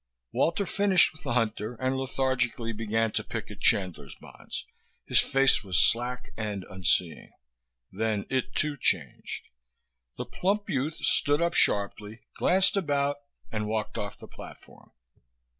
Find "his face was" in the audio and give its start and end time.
5.05-5.77